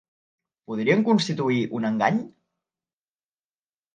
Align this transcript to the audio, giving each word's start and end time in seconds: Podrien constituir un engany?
Podrien 0.69 1.03
constituir 1.09 1.59
un 1.79 1.85
engany? 1.91 2.17